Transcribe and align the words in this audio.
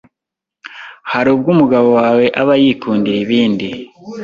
Hari 1.11 1.27
ubwo 1.35 1.49
umugabo 1.55 1.87
wawe 1.99 2.25
aba 2.41 2.53
yikundira 2.63 3.17
ibindi 3.25 3.69